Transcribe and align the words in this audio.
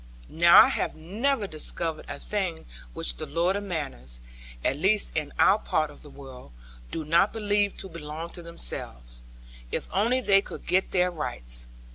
Now 0.29 0.63
I 0.65 0.69
have 0.69 0.95
never 0.95 1.45
discovered 1.45 2.05
a 2.09 2.17
thing 2.17 2.65
which 2.95 3.17
the 3.17 3.27
lords 3.27 3.57
of 3.57 3.65
manors 3.65 4.19
(at 4.65 4.75
least 4.77 5.11
in 5.15 5.31
our 5.37 5.59
part 5.59 5.91
of 5.91 6.01
the 6.01 6.09
world) 6.09 6.53
do 6.89 7.05
not 7.05 7.31
believe 7.31 7.77
to 7.77 7.87
belong 7.87 8.31
to 8.31 8.41
themselves, 8.41 9.21
if 9.71 9.87
only 9.93 10.19
they 10.19 10.41
could 10.41 10.65
get 10.65 10.89
their 10.89 11.11
rights. 11.11 11.67